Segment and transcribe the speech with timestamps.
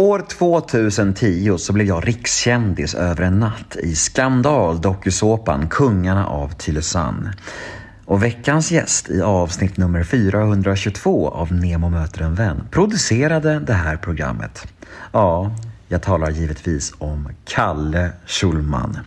[0.00, 7.28] År 2010 så blev jag rikskändis över en natt i skandal-dokusåpan Kungarna av Tylösand.
[8.04, 13.96] Och veckans gäst i avsnitt nummer 422 av Nemo möter en vän producerade det här
[13.96, 14.66] programmet.
[15.12, 15.56] Ja,
[15.88, 18.98] jag talar givetvis om Kalle Schulman.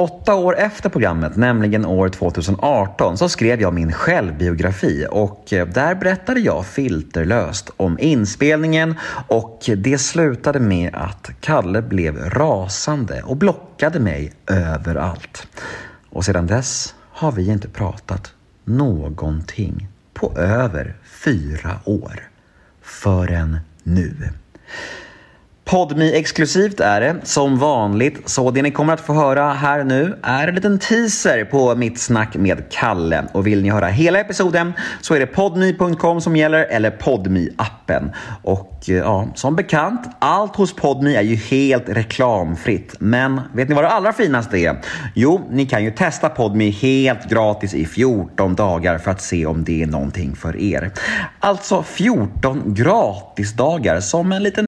[0.00, 5.94] Åtta år efter programmet, nämligen år 2018, så skrev jag min självbiografi och eh, där
[5.94, 8.94] berättade jag filterlöst om inspelningen
[9.28, 15.46] och det slutade med att Kalle blev rasande och blockade mig överallt.
[16.10, 18.32] Och sedan dess har vi inte pratat
[18.64, 22.28] någonting på över fyra år.
[22.82, 24.14] Förrän nu
[25.68, 28.28] podmi exklusivt är det, som vanligt.
[28.28, 32.00] Så det ni kommer att få höra här nu är en liten teaser på mitt
[32.00, 33.24] snack med Kalle.
[33.32, 38.12] Och vill ni höra hela episoden så är det podmi.com som gäller eller podmi appen
[38.42, 42.94] Och eh, ja, som bekant, allt hos Podmi är ju helt reklamfritt.
[42.98, 44.76] Men vet ni vad det allra finaste är?
[45.14, 49.64] Jo, ni kan ju testa Podmi helt gratis i 14 dagar för att se om
[49.64, 50.90] det är någonting för er.
[51.40, 54.67] Alltså 14 gratisdagar som en liten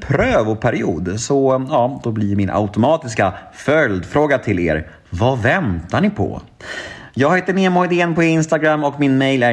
[0.00, 4.88] Prövoperiod, så ja, då blir min automatiska följdfråga till er.
[5.10, 6.42] Vad väntar ni på?
[7.16, 9.52] Jag heter Nemo på Instagram och min mail är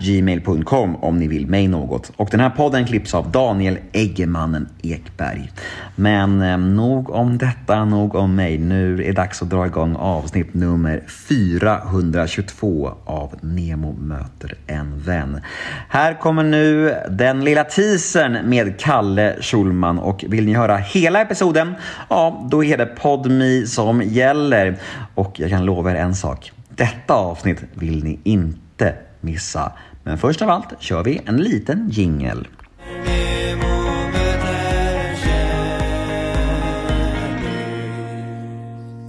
[0.00, 2.12] gmail.com om ni vill mig något.
[2.16, 5.52] Och den här podden klipps av Daniel Eggemannen Ekberg.
[5.96, 8.58] Men eh, nog om detta, nog om mig.
[8.58, 15.40] Nu är det dags att dra igång avsnitt nummer 422 av Nemo möter en vän.
[15.88, 21.74] Här kommer nu den lilla teasern med Kalle Schulman och vill ni höra hela episoden,
[22.08, 24.78] ja då är det PodMe som gäller.
[25.14, 26.43] Och jag kan lova er en sak.
[26.76, 29.72] Detta avsnitt vill ni inte missa.
[30.02, 32.48] Men först av allt kör vi en liten jingel.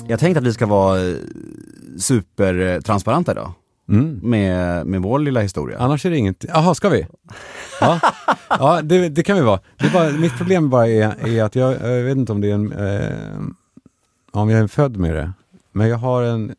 [0.07, 1.15] Jag tänkte att vi ska vara eh,
[1.97, 3.51] supertransparenta idag.
[3.89, 4.19] Mm.
[4.23, 5.79] Med, med vår lilla historia.
[5.79, 7.07] Annars är det inget, jaha ska vi?
[7.81, 7.99] Ja,
[8.49, 9.59] ja det, det, kan vi vara.
[9.77, 12.53] Det bara, mitt problem bara är, är att jag, jag, vet inte om det är
[12.53, 13.41] en, eh,
[14.31, 15.31] om jag är född med det,
[15.71, 16.55] men jag har en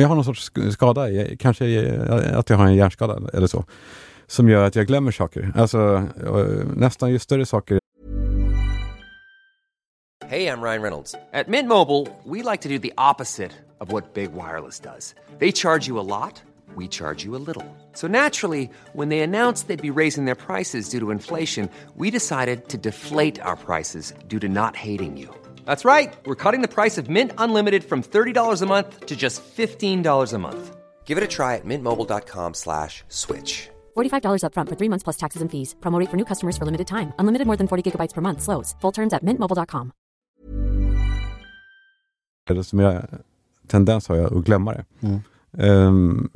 [0.00, 1.08] jag har någon sorts skada,
[1.38, 3.64] kanske eh, att jag har en hjärnskada eller så,
[4.26, 5.52] som gör att jag glömmer saker.
[5.56, 7.78] Alltså eh, nästan ju större saker.
[10.32, 11.14] Hej, jag Ryan Reynolds.
[11.32, 15.14] At Mint Mobile, we like to do the opposite of what Big Wireless does.
[15.38, 16.42] They charge you a lot,
[16.74, 17.66] we charge you a little.
[17.92, 22.68] So naturally, when they announced they'd be raising their prices due to inflation, we decided
[22.68, 25.41] to deflate our prices due to not hating you.
[25.66, 26.14] That's right.
[26.24, 30.38] We're cutting the price of Mint Unlimited from $30 a month to just $15 a
[30.38, 30.76] month.
[31.04, 33.68] Give it a try at mintmobile.com slash switch.
[33.96, 35.74] $45 upfront for three months plus taxes and fees.
[35.80, 37.12] Promote for new customers for limited time.
[37.18, 38.40] Unlimited more than 40 gigabytes per month.
[38.40, 38.74] Slows.
[38.80, 39.92] Full terms at mintmobile.com.
[42.62, 43.04] Som jag,
[43.66, 44.84] tendens har jag att glömma det.
[45.00, 45.20] Mm.
[45.52, 46.30] Um,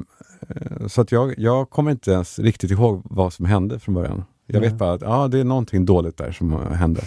[0.88, 4.24] så att jag, jag kommer inte ens riktigt ihåg vad som hände från början.
[4.46, 4.70] Jag mm.
[4.70, 7.00] vet bara att ah, det är någonting dåligt där som hände.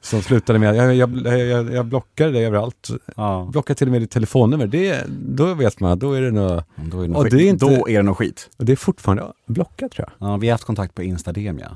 [0.00, 2.88] Som slutade med jag, jag, jag, jag blockade dig överallt.
[3.16, 3.48] Ja.
[3.52, 4.66] Blockade till och med ditt telefonnummer.
[4.66, 6.64] Det, då vet man, då är det något...
[6.76, 8.50] Då är det, det är inte, då är det något skit.
[8.56, 10.28] Och det är fortfarande blockat tror jag.
[10.28, 11.68] Ja, vi har haft kontakt på Instagram ja.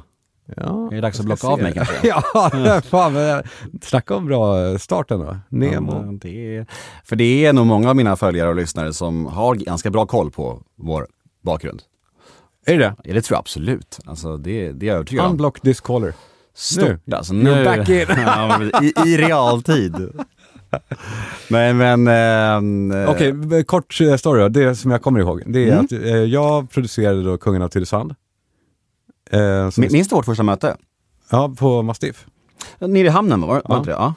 [0.56, 1.94] Ja, Är det dags att blocka av mig kanske?
[2.08, 2.22] ja,
[2.84, 3.42] fan, men,
[3.82, 5.36] snacka om bra start ändå.
[5.48, 5.92] Nemo.
[5.92, 6.66] Ja, det är,
[7.04, 10.30] för det är nog många av mina följare och lyssnare som har ganska bra koll
[10.30, 11.06] på vår
[11.42, 11.82] bakgrund.
[12.66, 13.98] Är det Ja, det tror jag absolut.
[14.04, 15.30] Alltså det, det är jag övertygad om.
[15.30, 16.14] Unblock this caller.
[16.56, 17.16] Stort Nu.
[17.16, 17.32] alltså.
[17.34, 18.06] You're back in.
[18.26, 19.94] ja, i, I realtid.
[21.48, 22.08] Nej men...
[22.08, 24.48] ehm, eh, Okej, b- kort eh, story då.
[24.48, 25.42] Det som jag kommer ihåg.
[25.46, 25.84] Det är Mm.
[25.84, 28.14] att eh, jag producerade då Kungen av Tylösand.
[29.30, 30.76] Eh, Minns du vårt första möte?
[31.30, 32.26] ja, på Mastiff.
[32.78, 33.78] Nere i hamnen var, var Ja.
[33.78, 33.94] inte det?
[33.96, 34.14] Ja,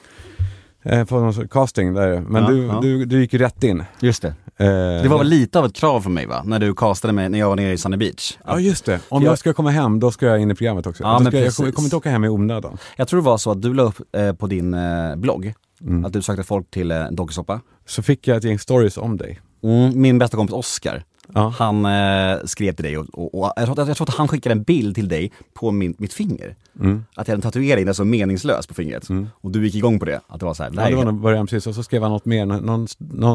[1.06, 2.20] på någon casting där.
[2.22, 2.80] Men Ja, du, ja.
[2.82, 3.84] Du, du gick ju rätt in.
[4.00, 4.28] just det.
[4.60, 6.42] Eh, Det var väl lite av ett krav för mig va?
[6.46, 8.38] När du castade mig när jag var nere i Sunny Beach.
[8.46, 10.88] Ja just det, om jag- jag ska komma hem då ska jag in i programmet
[10.88, 11.04] också.
[11.04, 12.78] Ja, men ska jag, jag kommer, inte åka hem i onödan.
[12.96, 16.06] Jag tror det var så att du la upp eh, på din eh, blogg Mm.
[16.06, 17.62] att du sökte folk till eh, dokusåpa.
[17.86, 19.40] Så fick jag ett gäng stories om dig.
[19.64, 21.04] Mm, min bästa kompis Oscar,
[21.34, 21.54] Ja.
[21.58, 24.54] han eh, skrev till dig och, och, och jag, tror, jag tror att han skickade
[24.54, 26.56] en bild till dig på min, mitt finger.
[26.80, 27.04] Mm.
[27.16, 29.08] Att jag hade en tatuering där som meningslös på fingret.
[29.32, 30.22] Och du gick igång på det.
[30.28, 32.12] Att det var så här, Ja, det var nog början precis, och så skrev han
[32.12, 32.88] något mer, någon, någon,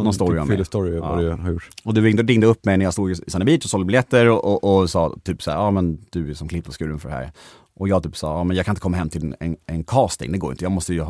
[0.05, 0.65] Någon story om typ mig.
[0.67, 1.09] story Ja.
[1.09, 1.69] vad du har gjort.
[1.85, 4.29] Och du ringde, ringde upp mig när jag stod i Sunny Beach och sålde biljetter
[4.29, 7.09] och, och, och sa typ så ja men du är som klippt och skuren för
[7.09, 7.33] det här.
[7.75, 10.33] Och jag typ sa, ja men jag kan inte komma hem till en, en, casting,
[10.33, 10.65] det går inte.
[10.65, 11.03] Jag måste ju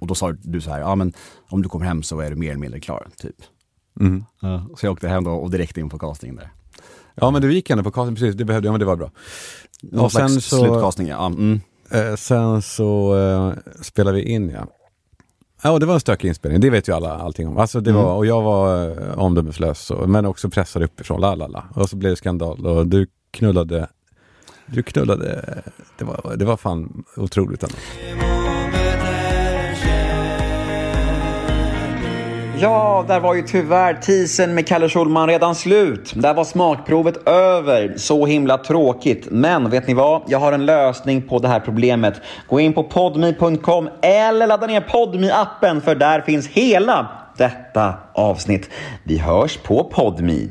[0.00, 1.12] och då sa du så här, ja men
[1.48, 3.36] om du kommer hem så är du mer eller mindre klar, typ.
[4.00, 4.24] Mm.
[4.76, 6.50] Så jag åkte hem då och direkt in på casting där.
[7.14, 9.10] Ja men du gick ändå på casting, precis, det behövde jag, men det var bra.
[9.82, 11.26] Någon Och sen slags så- slutcasting, ja.
[11.26, 11.60] Mm.
[11.90, 13.52] Eh, sen så eh,
[13.82, 14.66] spelade vi in ja.
[15.62, 17.58] Ja, och det var en stökig inspelning, det vet ju alla allting om.
[17.58, 18.02] Alltså det Mm.
[18.02, 21.64] var, och jag var eh, omdömeslös, så, men också pressad uppifrån, la la la.
[21.74, 23.88] Och så blev det skandal och du knullade,
[24.66, 25.62] du knullade,
[25.98, 27.74] det var, det var fan otroligt ändå.
[32.60, 36.12] Ja, där var ju tyvärr teasern med Kalle Schulman redan slut.
[36.14, 37.94] Där var smakprovet över.
[37.96, 39.26] Så himla tråkigt.
[39.30, 40.22] Men vet ni vad?
[40.26, 42.20] Jag har en lösning på det här problemet.
[42.48, 48.70] Gå in på podme.com eller ladda ner podme appen för där finns hela detta avsnitt.
[49.04, 50.48] Vi hörs på podme.